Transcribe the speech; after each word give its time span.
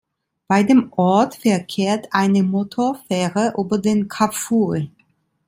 Bei 0.47 0.63
dem 0.63 0.91
Ort 0.93 1.35
verkehrt 1.35 2.07
eine 2.09 2.41
Motorfähre 2.41 3.53
über 3.55 3.77
den 3.77 4.07
Kafue. 4.07 4.89